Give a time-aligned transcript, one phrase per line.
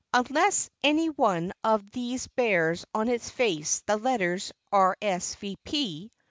[0.15, 4.97] Unless any one of these bears on its face the letters "R.
[4.99, 5.35] s.
[5.35, 6.09] v.